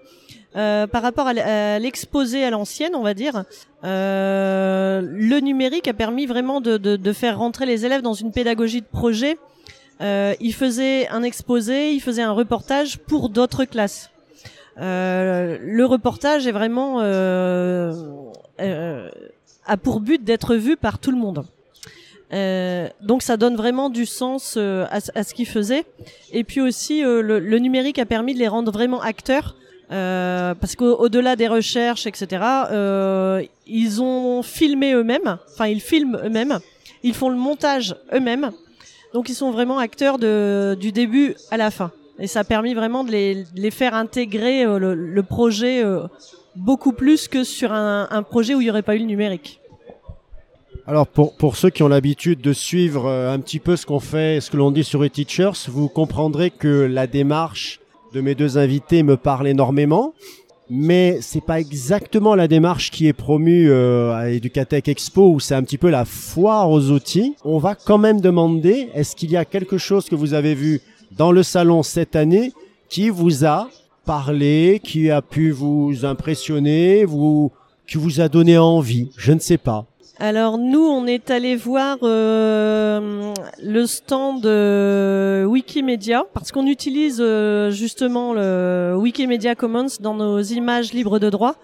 Par 0.55 1.01
rapport 1.01 1.27
à 1.27 1.79
l'exposé 1.79 2.43
à 2.43 2.49
l'ancienne, 2.49 2.95
on 2.95 3.03
va 3.03 3.13
dire, 3.13 3.43
le 3.83 5.39
numérique 5.39 5.88
a 5.88 5.93
permis 5.93 6.25
vraiment 6.25 6.62
de, 6.62 6.77
de, 6.77 6.95
de, 6.95 7.13
faire 7.13 7.38
rentrer 7.38 7.65
les 7.65 7.85
élèves 7.85 8.01
dans 8.01 8.13
une 8.13 8.31
pédagogie 8.31 8.81
de 8.81 8.88
projet 8.88 9.38
euh, 10.01 10.33
il 10.39 10.53
faisait 10.53 11.07
un 11.09 11.24
exposé, 11.24 11.93
il 11.93 12.01
faisait 12.01 12.21
un 12.21 12.31
reportage 12.31 12.97
pour 13.00 13.29
d'autres 13.29 13.65
classes. 13.65 14.09
Euh, 14.77 15.57
le 15.62 15.85
reportage 15.85 16.47
est 16.47 16.51
vraiment 16.51 17.00
euh, 17.01 17.93
euh 18.59 19.09
a 19.67 19.77
pour 19.77 20.00
but 20.00 20.24
d'être 20.24 20.55
vu 20.55 20.77
par 20.77 21.00
tout 21.00 21.09
le 21.09 21.17
monde. 21.17 21.43
Euh, 22.33 22.88
donc 23.01 23.24
ça 23.24 23.35
donne 23.35 23.55
vraiment 23.55 23.89
du 23.89 24.05
sens 24.05 24.55
euh, 24.57 24.85
à, 24.91 25.24
ce 25.24 25.33
qu'il 25.33 25.47
faisait. 25.47 25.85
Et 26.31 26.43
puis 26.43 26.62
aussi 26.62 27.01
le, 27.01 27.21
le, 27.21 27.59
numérique 27.59 27.97
a 27.97 28.05
permis 28.05 28.35
de 28.35 28.39
les 28.39 28.47
rendre 28.47 28.71
vraiment 28.71 29.01
acteurs. 29.01 29.55
Parce 29.89 30.75
qu'au-delà 30.75 31.36
des 31.36 31.48
recherches, 31.48 32.08
etc., 32.08 32.42
ils 33.68 34.01
ont 34.01 34.44
filmé 34.44 34.94
eux-mêmes. 34.94 35.38
Enfin, 35.51 35.68
ils 35.68 35.82
filment 35.82 36.20
eux-mêmes. 36.24 36.60
Ils 37.04 37.13
font 37.13 37.30
le 37.30 37.38
montage 37.38 37.96
eux-mêmes. 38.13 38.51
Donc 39.13 39.30
ils 39.30 39.36
sont 39.36 39.51
vraiment 39.51 39.80
acteurs 39.80 40.18
du 40.18 40.92
début 40.92 41.36
à 41.51 41.58
la 41.58 41.72
fin. 41.72 41.92
Et 42.20 42.27
ça 42.27 42.42
a 42.42 42.44
permis 42.44 42.74
vraiment 42.74 43.04
de 43.04 43.12
les, 43.12 43.72
faire 43.72 43.94
intégrer 43.94 44.63
euh, 44.63 44.96
le, 44.96 45.24
projet 45.24 45.84
euh, 45.84 46.08
beaucoup 46.56 46.94
plus 46.94 47.27
que 47.27 47.44
sur 47.44 47.74
un, 47.74 48.24
projet 48.24 48.56
où 48.56 48.62
il 48.62 48.65
n'y 48.65 48.70
aurait 48.70 48.84
pas 48.84 48.96
eu 48.96 49.00
le 49.00 49.06
numérique. 49.06 49.60
Alors 50.88 51.08
pour, 51.08 51.36
pour 51.36 51.58
ceux 51.58 51.72
qui 51.72 51.84
ont 51.84 51.88
l'habitude 51.88 52.42
de 52.42 52.54
suivre 52.54 53.08
euh, 53.08 53.34
un 53.34 53.39
petit 53.39 53.60
peu 53.60 53.75
ce 53.75 53.86
qu'on 53.86 54.00
fait, 54.00 54.39
ce 54.39 54.51
que 54.51 54.58
l'on 54.58 54.72
dit 54.72 54.84
sur 54.84 55.04
e-teachers, 55.04 55.68
vous 55.68 55.89
comprendrez 55.89 56.51
que 56.51 56.68
la 56.68 57.08
démarche 57.08 57.82
de 58.15 58.22
mes 58.22 58.34
deux 58.34 58.57
invités 58.57 59.03
me 59.03 59.17
parle 59.17 59.45
énormément 59.45 60.13
mais 60.69 61.17
c'est 61.19 61.43
pas 61.43 61.60
exactement 61.60 62.34
la 62.34 62.48
démarche 62.48 62.89
qui 62.89 63.07
est 63.07 63.13
promue 63.13 63.69
euh, 63.69 64.15
à 64.15 64.29
Educatech 64.29 64.88
Expo 64.88 65.34
où 65.34 65.39
c'est 65.41 65.53
un 65.53 65.62
petit 65.62 65.77
peu 65.77 65.91
la 65.91 66.05
foire 66.05 66.72
aux 66.72 66.89
outils. 66.89 67.36
On 67.43 67.60
va 67.60 67.75
quand 67.75 68.00
même 68.00 68.22
demander 68.22 68.89
est-ce 68.95 69.15
qu'il 69.15 69.29
y 69.29 69.38
a 69.38 69.45
quelque 69.45 69.77
chose 69.77 70.10
que 70.10 70.15
vous 70.15 70.34
avez 70.34 70.55
vu 70.55 70.81
dans 71.12 71.31
le 71.31 71.43
salon 71.43 71.84
cette 71.84 72.15
année 72.15 72.51
qui 72.89 73.10
vous 73.10 73.45
a 73.45 73.69
parlé, 74.05 74.81
qui 74.84 75.12
a 75.12 75.22
pu 75.22 75.51
vous 75.51 76.03
impressionner, 76.03 77.05
vous 77.05 77.51
qui 77.86 77.98
vous 77.98 78.22
a 78.22 78.29
donné 78.29 78.57
envie, 78.57 79.12
je 79.17 79.34
ne 79.34 79.39
sais 79.39 79.60
pas. 79.60 79.86
Alors 80.17 80.57
nous, 80.57 80.84
on 80.84 81.07
est 81.07 81.29
allé 81.29 81.57
voir 81.57 81.98
euh, 82.03 83.34
le 83.62 83.86
stand 83.86 84.45
Wikimedia 85.45 86.25
parce 86.34 86.51
qu'on 86.53 86.67
utilise 86.67 87.17
euh, 87.19 87.69
justement 87.72 88.34
le 88.34 88.95
Wikimedia 88.98 89.55
Commons 89.55 89.88
dans 90.00 90.13
nos 90.13 90.41
images 90.41 90.93
libres 90.93 91.19
de 91.19 91.29
droit. 91.29 91.55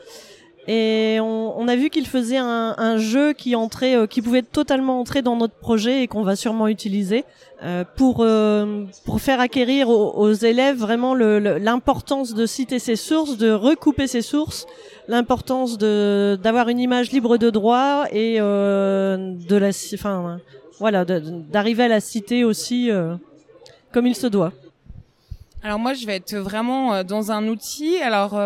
Et 0.67 1.17
on, 1.19 1.67
a 1.67 1.75
vu 1.75 1.89
qu'il 1.89 2.05
faisait 2.05 2.37
un, 2.37 2.97
jeu 2.97 3.33
qui 3.33 3.55
entrait, 3.55 3.95
euh, 3.95 4.05
qui 4.05 4.21
pouvait 4.21 4.43
totalement 4.43 4.99
entrer 4.99 5.21
dans 5.21 5.35
notre 5.35 5.55
projet 5.55 6.03
et 6.03 6.07
qu'on 6.07 6.21
va 6.23 6.35
sûrement 6.35 6.67
utiliser 6.67 7.23
pour 7.95 8.25
pour 9.05 9.21
faire 9.21 9.39
acquérir 9.39 9.89
aux, 9.89 10.33
élèves 10.33 10.77
vraiment 10.77 11.13
l'importance 11.13 12.33
de 12.33 12.45
citer 12.45 12.79
ses 12.79 12.95
sources, 12.95 13.37
de 13.37 13.51
recouper 13.51 14.07
ses 14.07 14.21
sources 14.23 14.65
l'importance 15.07 15.77
de 15.77 16.39
d'avoir 16.41 16.69
une 16.69 16.79
image 16.79 17.11
libre 17.11 17.37
de 17.37 17.49
droit 17.49 18.05
et 18.11 18.37
euh, 18.39 19.35
de 19.35 19.55
la 19.55 19.69
enfin 19.93 20.39
voilà 20.79 21.05
d'arriver 21.05 21.83
à 21.83 21.87
la 21.87 21.99
citer 21.99 22.43
aussi 22.43 22.89
euh, 22.89 23.15
comme 23.91 24.07
il 24.07 24.15
se 24.15 24.27
doit. 24.27 24.53
Alors 25.63 25.77
moi, 25.77 25.93
je 25.93 26.05
vais 26.05 26.15
être 26.15 26.35
vraiment 26.35 26.93
euh, 26.93 27.03
dans 27.03 27.31
un 27.31 27.47
outil. 27.47 27.97
Alors 27.97 28.39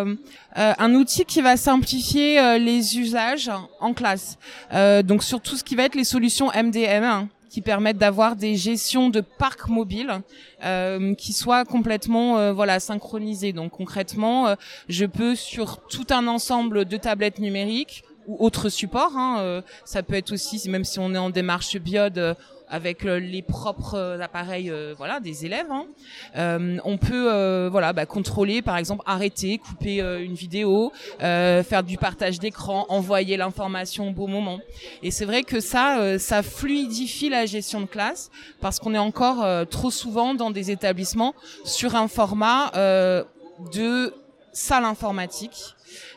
un 0.56 0.94
outil 0.96 1.26
qui 1.26 1.42
va 1.42 1.58
simplifier 1.58 2.60
les 2.60 2.98
usages 3.00 3.52
en 3.80 3.94
classe. 3.94 4.38
donc 5.04 5.24
sur 5.24 5.42
tout 5.42 5.58
ce 5.58 5.64
qui 5.64 5.76
va 5.76 5.84
être 5.84 5.96
les 5.96 6.04
solutions 6.04 6.50
MDM 6.56 7.28
qui 7.56 7.62
permettent 7.62 7.98
d'avoir 7.98 8.36
des 8.36 8.58
gestions 8.58 9.10
de 9.10 9.22
parcs 9.22 9.70
mobiles 9.70 10.22
euh, 10.66 11.16
qui 11.16 11.32
soient 11.32 11.64
complètement 11.64 12.38
euh, 12.38 12.52
voilà 12.52 12.82
synchronisées. 12.82 13.54
Donc 13.54 13.72
concrètement, 13.72 14.48
euh, 14.48 14.56
je 14.90 15.06
peux 15.06 15.36
sur 15.36 15.78
tout 15.88 16.08
un 16.10 16.28
ensemble 16.28 16.84
de 16.84 16.98
tablettes 16.98 17.40
numériques 17.40 18.04
ou 18.28 18.36
autres 18.44 18.68
supports. 18.68 19.16
Hein, 19.16 19.64
ça 19.86 20.04
peut 20.04 20.16
être 20.16 20.34
aussi, 20.34 20.70
même 20.70 20.84
si 20.84 21.00
on 21.00 21.14
est 21.14 21.18
en 21.18 21.30
démarche 21.30 21.78
biode, 21.78 22.36
avec 22.70 23.06
euh, 23.06 23.20
les 23.20 23.42
propres 23.42 23.96
euh, 23.96 24.20
appareils 24.20 24.70
euh, 24.70 24.94
voilà 24.98 25.20
des 25.20 25.46
élèves 25.46 25.72
hein. 25.72 25.86
on 26.84 26.98
peut 26.98 27.68
voilà 27.70 27.94
bah, 27.94 28.06
contrôler 28.06 28.62
par 28.62 28.78
exemple 28.78 29.04
arrêter 29.06 29.58
couper 29.58 30.00
une 30.00 30.34
vidéo 30.34 30.92
faire 31.20 31.84
du 31.84 31.98
partage 31.98 32.40
d'écran 32.40 32.86
envoyer 32.90 33.38
l'information 33.38 34.10
au 34.10 34.12
bon 34.12 34.28
moment 34.28 34.60
et 35.04 35.12
c'est 35.12 35.26
vrai 35.26 35.44
que 35.44 35.60
ça 35.60 36.20
ça 36.20 36.44
fluidifie 36.44 37.30
la 37.30 37.46
gestion 37.46 37.82
de 37.82 37.86
classe 37.86 38.30
parce 38.62 38.80
qu'on 38.80 38.94
est 38.94 39.00
encore 39.00 39.46
trop 39.68 39.92
souvent 39.92 40.34
dans 40.34 40.52
des 40.52 40.72
établissements 40.72 41.34
sur 41.64 41.96
un 41.96 42.08
format 42.08 42.72
de 43.74 44.14
salle 44.56 44.86
informatique 44.86 45.76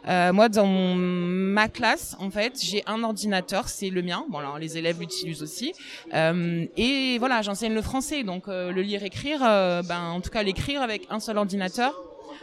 euh, 0.09 0.33
moi, 0.33 0.49
dans 0.49 0.67
ma 0.67 1.69
classe, 1.69 2.17
en 2.19 2.31
fait, 2.31 2.59
j'ai 2.63 2.83
un 2.87 3.03
ordinateur, 3.03 3.69
c'est 3.69 3.91
le 3.91 4.03
mien. 4.03 4.25
Bon, 4.29 4.41
les 4.57 4.79
élèves 4.79 5.01
l'utilisent 5.01 5.43
aussi. 5.43 5.73
Euh, 6.15 6.67
et 6.77 7.19
voilà, 7.19 7.43
j'enseigne 7.43 7.75
le 7.75 7.83
français, 7.83 8.23
donc 8.23 8.49
euh, 8.49 8.73
le 8.73 8.83
lire-écrire, 8.83 9.41
euh, 9.43 9.83
ben, 9.83 10.01
en 10.01 10.21
tout 10.21 10.31
cas 10.31 10.43
l'écrire 10.43 10.83
avec 10.83 11.07
un 11.11 11.21
seul 11.21 11.39
ordinateur, 11.39 11.95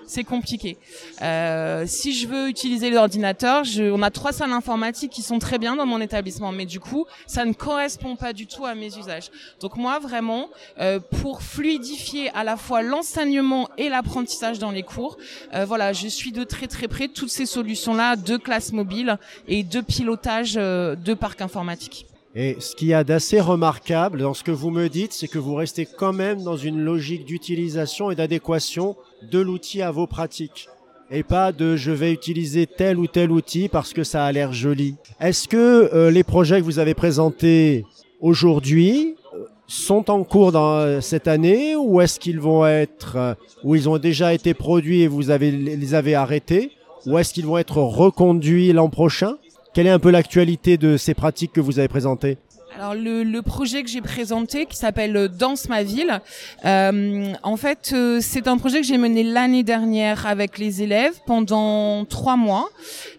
c'est 0.08 0.24
compliqué. 0.24 0.78
Euh, 1.22 1.86
si 1.88 2.14
je 2.14 2.28
veux 2.28 2.50
utiliser 2.50 2.90
l'ordinateur, 2.90 3.64
on 3.80 4.02
a 4.02 4.12
trois 4.12 4.32
salles 4.32 4.52
informatiques 4.52 5.12
qui 5.12 5.22
sont 5.22 5.40
très 5.40 5.58
bien 5.58 5.75
dans 5.75 5.86
mon 5.86 6.02
établissement, 6.02 6.52
mais 6.52 6.66
du 6.66 6.80
coup, 6.80 7.06
ça 7.28 7.46
ne 7.46 7.54
correspond 7.54 8.16
pas 8.16 8.34
du 8.34 8.48
tout 8.48 8.66
à 8.66 8.75
mes 8.75 8.98
usages. 8.98 9.32
Donc 9.60 9.78
moi, 9.78 10.00
vraiment, 10.00 10.50
euh, 10.80 11.00
pour 11.22 11.42
fluidifier 11.42 12.30
à 12.32 12.44
la 12.44 12.58
fois 12.58 12.82
l'enseignement 12.82 13.70
et 13.78 13.90
l'apprentissage 13.90 14.60
dans 14.60 14.72
les 14.72 14.84
cours, 14.84 15.18
euh, 15.54 15.66
voilà, 15.66 15.94
je 15.94 16.08
suis 16.08 16.32
de 16.32 16.44
très 16.44 16.68
très 16.68 16.88
près 16.88 17.08
toutes 17.08 17.30
ces 17.30 17.46
solutions-là 17.46 18.16
de 18.16 18.38
classe 18.38 18.72
mobile 18.72 19.18
et 19.48 19.64
de 19.64 19.82
pilotage 19.82 20.56
euh, 20.58 20.96
de 20.96 21.14
parc 21.14 21.42
informatique. 21.42 22.06
Et 22.38 22.58
ce 22.60 22.75
qu'il 22.75 22.90
y 22.90 22.94
a 22.94 23.06
d'assez 23.06 23.40
remarquable 23.40 24.20
dans 24.20 24.34
ce 24.34 24.44
que 24.44 24.52
vous 24.52 24.70
me 24.70 24.90
dites, 24.90 25.14
c'est 25.14 25.30
que 25.30 25.40
vous 25.40 25.56
restez 25.56 25.86
quand 25.86 26.12
même 26.12 26.44
dans 26.44 26.58
une 26.58 26.82
logique 26.82 27.24
d'utilisation 27.24 28.12
et 28.12 28.16
d'adéquation 28.16 28.98
de 29.29 29.39
l'outil 29.39 29.82
à 29.82 29.91
vos 29.91 30.08
pratiques. 30.08 30.70
Et 31.12 31.24
pas 31.24 31.51
de 31.51 31.75
je 31.75 31.91
vais 31.91 32.12
utiliser 32.12 32.65
tel 32.65 32.98
ou 32.98 33.05
tel 33.08 33.32
outil 33.32 33.70
parce 33.70 33.94
que 33.94 34.03
ça 34.03 34.25
a 34.25 34.32
l'air 34.32 34.53
joli. 34.53 34.96
Est-ce 35.20 35.48
que 35.48 35.94
euh, 35.94 36.10
les 36.10 36.24
projets 36.24 36.60
que 36.60 36.65
vous 36.65 36.79
avez 36.79 36.96
présentés 36.96 37.86
aujourd'hui 38.22 39.15
euh, 39.34 39.46
sont 39.67 40.10
en 40.10 40.24
cours 40.24 40.51
dans 40.51 40.77
euh, 40.77 41.01
cette 41.01 41.27
année 41.27 41.75
ou 41.75 42.01
est-ce 42.01 42.20
qu'ils 42.20 42.39
vont 42.39 42.65
être 42.65 43.38
ou 43.63 43.75
ils 43.75 43.88
ont 43.88 44.00
déjà 44.00 44.34
été 44.34 44.55
produits 44.55 45.01
et 45.01 45.08
vous 45.08 45.29
avez 45.29 45.51
les 45.51 45.94
avez 45.94 46.15
arrêtés 46.15 46.72
ou 47.05 47.20
est-ce 47.20 47.34
qu'ils 47.34 47.46
vont 47.46 47.60
être 47.60 47.77
reconduits 47.77 48.74
l'an 48.74 48.89
prochain? 48.89 49.36
Quelle 49.75 49.88
est 49.88 49.91
un 49.91 50.00
peu 50.00 50.10
l'actualité 50.10 50.77
de 50.77 50.98
ces 50.98 51.13
pratiques 51.13 51.51
que 51.51 51.62
vous 51.62 51.77
avez 51.77 51.88
présentées? 51.88 52.38
Alors 52.77 52.94
le, 52.94 53.24
le, 53.24 53.41
projet 53.41 53.84
que 53.84 53.89
j'ai 53.89 54.01
présenté 54.01 54.65
qui 54.65 54.75
s'appelle 54.75 55.15
euh, 55.15 55.27
Danse 55.29 55.70
ma 55.70 55.84
ville, 55.84 56.20
euh, 56.65 57.34
en 57.41 57.58
fait 57.58 57.91
euh, 57.94 58.20
c'est 58.22 58.48
un 58.48 58.58
projet 58.58 58.82
que 58.82 58.88
j'ai 58.88 58.98
mené 58.98 59.24
l'année 59.24 59.63
dernière 59.63 60.25
avec 60.27 60.58
les 60.58 60.84
élèves 60.84 61.13
pendant 61.25 62.03
trois 62.05 62.36
mois 62.36 62.70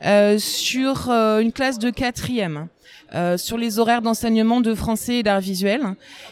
euh, 0.04 0.38
sur 0.38 1.10
euh, 1.10 1.40
une 1.40 1.52
classe 1.52 1.78
de 1.78 1.90
quatrième. 1.90 2.68
Euh, 3.14 3.36
sur 3.38 3.56
les 3.56 3.78
horaires 3.78 4.02
d'enseignement 4.02 4.60
de 4.60 4.74
français 4.74 5.18
et 5.18 5.22
d'art 5.22 5.40
visuel. 5.40 5.80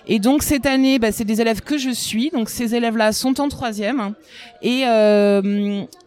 Et 0.08 0.18
donc 0.18 0.42
cette 0.42 0.66
année, 0.66 0.98
bah, 0.98 1.12
c'est 1.12 1.24
des 1.24 1.40
élèves 1.40 1.60
que 1.60 1.78
je 1.78 1.90
suis. 1.90 2.30
Donc 2.30 2.50
ces 2.50 2.74
élèves-là 2.74 3.12
sont 3.12 3.40
en 3.40 3.48
troisième. 3.48 4.14
Et 4.60 4.82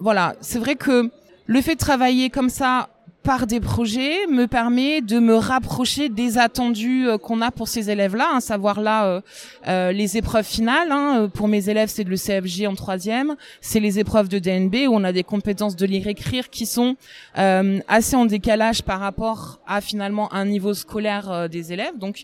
voilà, 0.01 0.35
c'est 0.41 0.59
vrai 0.59 0.75
que 0.75 1.09
le 1.45 1.61
fait 1.61 1.75
de 1.75 1.79
travailler 1.79 2.29
comme 2.29 2.49
ça 2.49 2.89
par 3.27 3.45
des 3.45 3.59
projets 3.59 4.25
me 4.27 4.47
permet 4.47 5.01
de 5.01 5.19
me 5.19 5.35
rapprocher 5.35 6.07
des 6.07 6.37
attendus 6.37 7.05
euh, 7.05 7.17
qu'on 7.17 7.41
a 7.41 7.51
pour 7.51 7.67
ces 7.67 7.89
élèves-là, 7.89 8.29
à 8.31 8.35
hein, 8.37 8.39
savoir 8.39 8.79
là 8.79 9.05
euh, 9.05 9.21
euh, 9.67 9.91
les 9.91 10.15
épreuves 10.15 10.45
finales. 10.45 10.93
Hein, 10.93 11.29
pour 11.33 11.49
mes 11.49 11.67
élèves, 11.67 11.89
c'est 11.89 12.05
le 12.05 12.15
CFG 12.15 12.67
en 12.67 12.75
troisième, 12.75 13.35
c'est 13.59 13.81
les 13.81 13.99
épreuves 13.99 14.29
de 14.29 14.39
DNB 14.39 14.87
où 14.87 14.95
on 14.95 15.03
a 15.03 15.11
des 15.11 15.25
compétences 15.25 15.75
de 15.75 15.85
lire-écrire 15.85 16.49
qui 16.49 16.65
sont 16.65 16.95
assez 17.35 18.15
en 18.15 18.25
décalage 18.25 18.81
par 18.81 19.01
rapport 19.01 19.59
à 19.67 19.81
finalement 19.81 20.33
un 20.33 20.45
niveau 20.45 20.73
scolaire 20.73 21.49
des 21.49 21.73
élèves. 21.73 21.97
Donc 21.99 22.23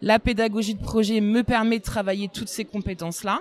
la 0.00 0.18
pédagogie 0.18 0.74
de 0.74 0.82
projet 0.82 1.20
me 1.20 1.42
permet 1.42 1.78
de 1.80 1.84
travailler 1.84 2.28
toutes 2.32 2.48
ces 2.48 2.64
compétences-là. 2.64 3.40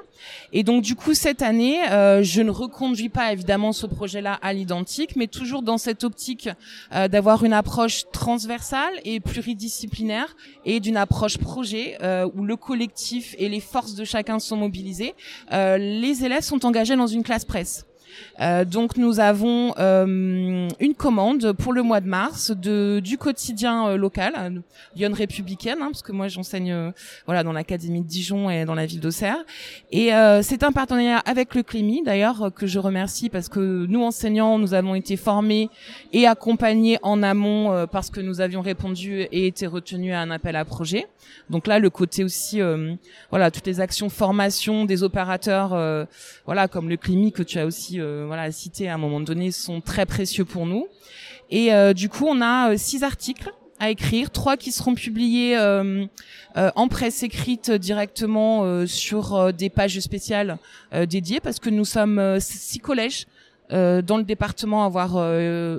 Et 0.52 0.64
donc 0.64 0.82
du 0.82 0.96
coup 0.96 1.14
cette 1.14 1.42
année, 1.42 1.80
je 2.24 2.42
ne 2.42 2.50
reconduis 2.50 3.10
pas 3.10 3.32
évidemment 3.32 3.72
ce 3.72 3.86
projet-là 3.86 4.40
à 4.42 4.54
l'identique, 4.54 5.16
mais 5.16 5.28
toujours 5.28 5.62
dans 5.62 5.78
cette 5.78 6.04
optique 6.04 6.50
euh, 7.03 7.03
d'avoir 7.08 7.44
une 7.44 7.54
approche 7.54 8.06
transversale 8.12 8.94
et 9.04 9.20
pluridisciplinaire 9.20 10.36
et 10.66 10.80
d'une 10.80 10.98
approche 10.98 11.38
projet 11.38 11.98
euh, 12.02 12.30
où 12.34 12.44
le 12.44 12.56
collectif 12.56 13.36
et 13.38 13.50
les 13.50 13.60
forces 13.60 13.96
de 13.96 14.06
chacun 14.06 14.40
sont 14.40 14.58
mobilisées. 14.58 15.14
Euh, 15.52 15.78
les 15.78 16.26
élèves 16.26 16.44
sont 16.44 16.66
engagés 16.66 16.96
dans 16.96 17.08
une 17.08 17.24
classe 17.24 17.46
presse. 17.46 17.86
Euh, 18.40 18.66
donc 18.66 18.98
nous 18.98 19.20
avons 19.20 19.74
euh, 19.78 20.68
une 20.80 20.96
commande 20.96 21.54
pour 21.54 21.74
le 21.74 21.84
mois 21.84 22.02
de 22.02 22.08
mars 22.08 22.52
de 22.52 23.00
du 23.04 23.18
quotidien 23.18 23.90
euh, 23.90 23.98
local, 23.98 24.62
Lyon 24.96 25.12
républicaine, 25.14 25.78
hein, 25.82 25.90
parce 25.92 26.02
que 26.02 26.12
moi 26.12 26.28
j'enseigne 26.28 26.94
voilà 27.26 27.44
dans 27.44 27.54
l'académie 27.54 28.02
de 28.02 28.08
Dijon 28.08 28.50
et 28.50 28.66
dans 28.66 28.76
la 28.76 28.86
ville 28.86 29.00
d'Auxerre. 29.00 29.38
Et 29.92 30.12
c'est 30.42 30.64
un 30.64 30.72
partenariat 30.72 31.20
avec 31.20 31.56
le 31.56 31.64
Clémy 31.64 32.04
d'ailleurs 32.04 32.52
que 32.54 32.68
je 32.68 32.80
remercie 32.80 33.30
parce 33.30 33.50
que 33.50 33.86
nous 33.86 34.04
enseignants 34.04 34.58
nous 34.58 34.74
avons 34.74 34.96
été 34.96 35.18
formés 35.18 35.70
et 36.12 36.28
accompagnés 36.28 36.98
en 37.02 37.24
amont 37.24 37.88
parce 37.92 38.10
que 38.10 38.20
nous 38.20 38.42
avions 38.42 38.62
répondu 38.62 39.22
et 39.22 39.48
été 39.48 39.68
retenus 39.68 40.14
à 40.14 40.20
un 40.20 40.32
appel 40.32 40.56
à 40.56 40.66
projet. 40.66 41.08
Donc 41.50 41.68
là 41.68 41.80
le 41.80 41.90
côté 41.90 42.24
aussi 42.24 42.60
voilà 43.30 43.52
toutes 43.52 43.68
les 43.68 43.80
actions 43.80 44.10
formation 44.10 44.86
des 44.86 45.04
opérateurs 45.04 46.08
voilà 46.46 46.68
comme 46.68 46.90
le 46.90 46.98
Clémy 46.98 47.32
que 47.32 47.44
tu 47.44 47.60
as 47.60 47.66
aussi 47.66 48.00
euh, 48.04 48.24
voilà 48.28 48.52
cités 48.52 48.90
à 48.90 48.96
un 48.96 48.98
moment 48.98 49.20
donné 49.20 49.52
sont 49.52 49.82
très 49.82 50.06
précieux 50.06 50.46
pour 50.46 50.66
nous. 50.66 50.88
Et 51.50 51.74
euh, 51.74 51.94
du 51.94 52.10
coup, 52.10 52.26
on 52.28 52.42
a 52.42 52.72
euh, 52.72 52.78
six 52.78 53.04
articles 53.04 53.52
à 53.80 53.90
écrire, 53.90 54.32
trois 54.32 54.56
qui 54.56 54.72
seront 54.72 54.96
publiés 54.96 55.58
en 56.56 56.88
presse 56.88 57.22
écrite 57.24 57.70
directement 57.72 58.86
sur 58.86 59.52
des 59.52 59.70
pages 59.70 60.00
spéciales 60.00 60.58
dédiées 61.10 61.42
parce 61.42 61.60
que 61.60 61.70
nous 61.70 61.84
sommes 61.84 62.40
six 62.40 62.80
collèges 62.80 63.26
dans 63.70 64.18
le 64.18 64.24
département 64.24 64.84
avoir 64.86 65.18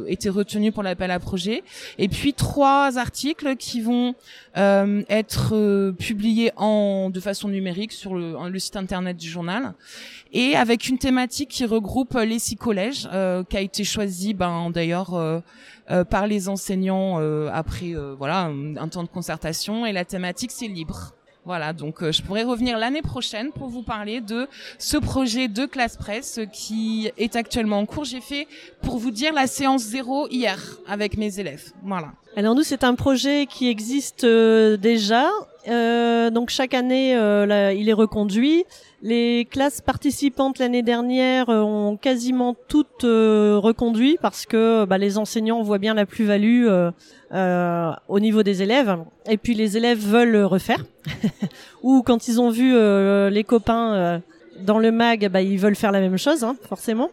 été 0.08 0.28
retenus 0.28 0.72
pour 0.72 0.82
l'appel 0.82 1.10
à 1.10 1.20
projet 1.20 1.62
et 1.98 2.08
puis 2.08 2.34
trois 2.34 2.98
articles 2.98 3.56
qui 3.56 3.80
vont 3.80 4.14
être 4.56 5.92
publiés 5.92 6.50
en 6.56 7.10
de 7.10 7.20
façon 7.20 7.48
numérique 7.48 7.92
sur 7.92 8.14
le, 8.14 8.36
le, 8.48 8.58
site 8.58 8.76
internet 8.76 9.16
du 9.16 9.28
journal 9.28 9.74
et 10.34 10.56
avec 10.56 10.88
une 10.88 10.98
thématique 10.98 11.48
qui 11.48 11.64
regroupe 11.64 12.14
les 12.14 12.40
six 12.40 12.56
collèges, 12.56 13.08
euh, 13.12 13.44
qui 13.44 13.56
a 13.56 13.60
été 13.60 13.84
choisie 13.84 14.34
ben, 14.34 14.70
d'ailleurs 14.70 15.14
euh, 15.14 15.38
euh, 15.90 16.04
par 16.04 16.26
les 16.26 16.48
enseignants 16.48 17.18
après 17.52 17.94
voilà 18.18 18.50
un, 18.78 18.88
temps 18.88 19.04
de 19.04 19.08
concertation. 19.08 19.86
Et 19.86 19.92
la 19.92 20.04
thématique 20.04 20.50
c'est 20.50 20.66
libre. 20.66 21.14
Voilà, 21.44 21.74
donc 21.74 22.02
euh, 22.02 22.10
je 22.10 22.22
pourrais 22.22 22.42
revenir 22.42 22.78
l'année 22.78 23.02
prochaine 23.02 23.52
pour 23.52 23.68
vous 23.68 23.82
parler 23.82 24.22
de 24.22 24.48
ce 24.78 24.96
projet 24.96 25.46
de 25.46 25.66
classe 25.66 25.96
presse 25.96 26.40
qui 26.52 27.10
est 27.18 27.36
actuellement 27.36 27.78
en 27.78 27.86
cours. 27.86 28.04
J'ai 28.04 28.22
fait, 28.22 28.48
pour 28.80 28.96
vous 28.96 29.10
dire, 29.10 29.34
la 29.34 29.46
séance 29.46 29.82
zéro 29.82 30.26
hier 30.28 30.58
avec 30.86 31.18
mes 31.18 31.38
élèves. 31.38 31.72
Voilà. 31.82 32.12
Alors 32.36 32.54
nous, 32.54 32.62
c'est 32.62 32.82
un 32.82 32.94
projet 32.94 33.46
qui 33.46 33.68
existe 33.68 34.24
euh, 34.24 34.78
déjà. 34.78 35.28
Euh, 35.68 36.30
donc 36.30 36.50
chaque 36.50 36.74
année, 36.74 37.16
euh, 37.16 37.72
il 37.72 37.88
est 37.88 37.94
reconduit. 37.94 38.64
Les 39.02 39.46
classes 39.50 39.80
participantes 39.80 40.58
l'année 40.58 40.82
dernière 40.82 41.50
euh, 41.50 41.60
ont 41.60 41.96
quasiment 41.96 42.54
toutes 42.68 43.04
euh, 43.04 43.58
reconduit 43.58 44.18
parce 44.20 44.46
que 44.46 44.84
bah, 44.84 44.98
les 44.98 45.18
enseignants 45.18 45.62
voient 45.62 45.78
bien 45.78 45.94
la 45.94 46.06
plus-value 46.06 46.68
au 48.08 48.20
niveau 48.20 48.42
des 48.42 48.62
élèves. 48.62 48.96
Et 49.26 49.36
puis 49.36 49.54
les 49.54 49.76
élèves 49.76 49.98
veulent 49.98 50.44
refaire. 50.44 50.84
Ou 51.82 52.02
quand 52.02 52.28
ils 52.28 52.40
ont 52.40 52.50
vu 52.50 52.72
les 53.30 53.44
copains 53.44 54.22
dans 54.60 54.78
le 54.78 54.92
mag, 54.92 55.28
bah, 55.30 55.42
ils 55.42 55.58
veulent 55.58 55.76
faire 55.76 55.92
la 55.92 56.00
même 56.00 56.18
chose, 56.18 56.44
hein, 56.44 56.56
forcément. 56.68 57.10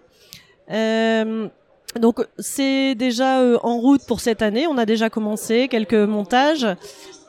donc 2.00 2.26
c'est 2.38 2.96
déjà 2.96 3.42
en 3.64 3.78
route 3.80 4.06
pour 4.08 4.20
cette 4.20 4.42
année. 4.42 4.68
On 4.68 4.78
a 4.78 4.86
déjà 4.86 5.10
commencé 5.10 5.68
quelques 5.68 5.94
montages 5.94 6.68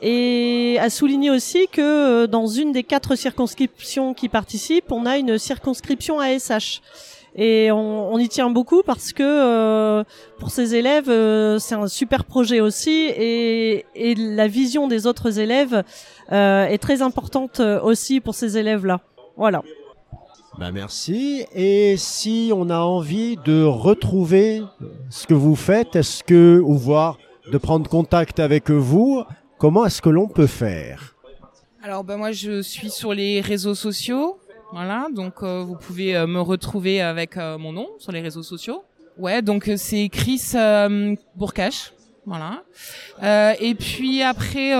et 0.05 0.77
à 0.79 0.89
souligner 0.89 1.31
aussi 1.31 1.67
que 1.71 1.81
euh, 1.81 2.27
dans 2.27 2.45
une 2.45 2.73
des 2.73 2.83
quatre 2.83 3.15
circonscriptions 3.15 4.13
qui 4.13 4.27
participent, 4.27 4.91
on 4.91 5.05
a 5.05 5.17
une 5.17 5.37
circonscription 5.37 6.19
ASH. 6.19 6.81
Et 7.35 7.71
on, 7.71 8.13
on 8.13 8.19
y 8.19 8.29
tient 8.29 8.49
beaucoup 8.49 8.83
parce 8.85 9.11
que 9.11 9.23
euh, 9.23 10.03
pour 10.37 10.51
ces 10.51 10.75
élèves, 10.75 11.09
euh, 11.09 11.57
c'est 11.57 11.75
un 11.75 11.87
super 11.87 12.25
projet 12.25 12.59
aussi, 12.59 13.07
et, 13.15 13.85
et, 13.95 14.13
la 14.15 14.47
vision 14.47 14.87
des 14.87 15.07
autres 15.07 15.39
élèves 15.39 15.83
euh, 16.31 16.65
est 16.65 16.77
très 16.77 17.01
importante 17.01 17.59
aussi 17.59 18.19
pour 18.19 18.35
ces 18.35 18.57
élèves-là. 18.57 18.99
Voilà. 19.35 19.63
Ben 20.59 20.71
merci. 20.71 21.45
Et 21.55 21.95
si 21.97 22.51
on 22.55 22.69
a 22.69 22.79
envie 22.79 23.37
de 23.45 23.63
retrouver 23.63 24.61
ce 25.09 25.25
que 25.25 25.33
vous 25.33 25.55
faites, 25.55 25.95
est-ce 25.95 26.23
que 26.23 26.61
ou 26.63 26.75
voir 26.75 27.17
de 27.51 27.57
prendre 27.57 27.89
contact 27.89 28.39
avec 28.39 28.69
vous, 28.69 29.23
Comment 29.63 29.85
est-ce 29.85 30.01
que 30.01 30.09
l'on 30.09 30.27
peut 30.27 30.45
faire 30.45 31.15
Alors 31.81 32.03
ben 32.03 32.17
moi 32.17 32.33
je 32.33 32.61
suis 32.61 32.89
sur 32.89 33.13
les 33.13 33.39
réseaux 33.39 33.75
sociaux, 33.75 34.37
voilà, 34.73 35.07
donc 35.15 35.35
euh, 35.41 35.63
vous 35.63 35.77
pouvez 35.77 36.17
euh, 36.17 36.27
me 36.27 36.41
retrouver 36.41 36.99
avec 36.99 37.37
euh, 37.37 37.57
mon 37.57 37.71
nom 37.71 37.87
sur 37.97 38.11
les 38.11 38.19
réseaux 38.19 38.43
sociaux. 38.43 38.83
Ouais, 39.17 39.41
donc 39.41 39.71
c'est 39.77 40.09
Chris 40.09 40.51
Bourcache. 41.37 41.93
Voilà. 42.25 42.63
et 43.59 43.75
puis 43.75 44.21
après, 44.21 44.71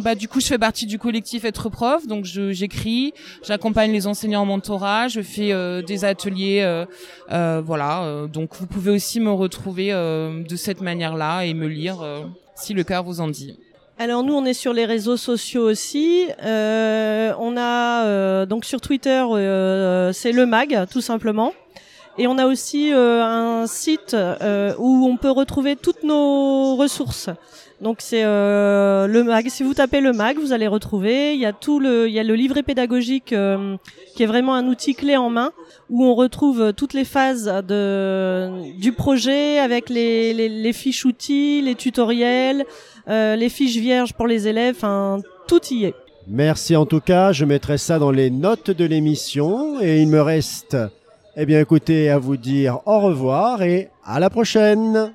bah 0.00 0.14
du 0.16 0.26
coup, 0.26 0.40
je 0.40 0.46
fais 0.46 0.58
partie 0.58 0.86
du 0.86 0.98
collectif 0.98 1.44
Être 1.44 1.68
Prof. 1.68 2.06
Donc, 2.06 2.24
j'écris, 2.24 3.12
j'accompagne 3.44 3.92
les 3.92 4.08
enseignants 4.08 4.42
en 4.42 4.46
mentorat, 4.46 5.06
je 5.06 5.20
fais 5.20 5.52
des 5.82 6.04
ateliers, 6.04 6.84
voilà. 7.28 8.26
donc, 8.32 8.56
vous 8.56 8.66
pouvez 8.66 8.90
aussi 8.90 9.20
me 9.20 9.32
retrouver 9.32 9.90
de 9.90 10.56
cette 10.56 10.80
manière-là 10.80 11.44
et 11.44 11.54
me 11.54 11.66
lire 11.66 12.04
si 12.54 12.72
le 12.72 12.84
cœur 12.84 13.02
vous 13.02 13.20
en 13.20 13.28
dit. 13.28 13.58
Alors 14.00 14.22
nous, 14.22 14.32
on 14.32 14.44
est 14.44 14.54
sur 14.54 14.72
les 14.72 14.84
réseaux 14.84 15.16
sociaux 15.16 15.68
aussi. 15.68 16.28
Euh, 16.44 17.32
on 17.40 17.56
a 17.56 18.04
euh, 18.04 18.46
donc 18.46 18.64
sur 18.64 18.80
Twitter, 18.80 19.24
euh, 19.28 20.12
c'est 20.12 20.30
le 20.30 20.46
mag, 20.46 20.86
tout 20.88 21.00
simplement. 21.00 21.52
Et 22.16 22.28
on 22.28 22.38
a 22.38 22.46
aussi 22.46 22.92
un 22.92 23.66
site 23.66 24.16
où 24.78 25.06
on 25.08 25.16
peut 25.16 25.30
retrouver 25.30 25.74
toutes 25.74 26.04
nos 26.04 26.76
ressources. 26.76 27.28
Donc 27.80 27.98
c'est 28.00 28.24
le 28.24 29.22
mag. 29.22 29.48
Si 29.48 29.62
vous 29.62 29.74
tapez 29.74 30.00
le 30.00 30.12
mag, 30.12 30.36
vous 30.38 30.52
allez 30.52 30.66
retrouver. 30.66 31.34
Il 31.34 31.40
y 31.40 31.46
a 31.46 31.52
tout 31.52 31.78
le, 31.78 32.08
il 32.08 32.14
y 32.14 32.18
a 32.18 32.24
le 32.24 32.34
livret 32.34 32.62
pédagogique 32.62 33.34
qui 34.16 34.22
est 34.22 34.26
vraiment 34.26 34.54
un 34.54 34.66
outil 34.66 34.94
clé 34.94 35.16
en 35.16 35.30
main 35.30 35.52
où 35.88 36.04
on 36.04 36.14
retrouve 36.16 36.72
toutes 36.72 36.92
les 36.92 37.04
phases 37.04 37.44
de 37.68 38.50
du 38.80 38.92
projet 38.92 39.60
avec 39.60 39.90
les, 39.90 40.34
les, 40.34 40.48
les 40.48 40.72
fiches 40.72 41.04
outils, 41.04 41.62
les 41.62 41.76
tutoriels. 41.76 42.64
Euh, 43.08 43.36
les 43.36 43.48
fiches 43.48 43.78
vierges 43.78 44.12
pour 44.12 44.26
les 44.26 44.48
élèves, 44.48 44.74
enfin, 44.76 45.20
tout 45.46 45.64
y 45.70 45.86
est. 45.86 45.94
Merci 46.26 46.76
en 46.76 46.84
tout 46.84 47.00
cas, 47.00 47.32
je 47.32 47.46
mettrai 47.46 47.78
ça 47.78 47.98
dans 47.98 48.10
les 48.10 48.28
notes 48.28 48.70
de 48.70 48.84
l'émission 48.84 49.80
et 49.80 50.02
il 50.02 50.08
me 50.08 50.20
reste, 50.20 50.76
eh 51.34 51.46
bien 51.46 51.58
écoutez, 51.58 52.10
à 52.10 52.18
vous 52.18 52.36
dire 52.36 52.80
au 52.84 53.00
revoir 53.00 53.62
et 53.62 53.88
à 54.04 54.20
la 54.20 54.28
prochaine. 54.28 55.14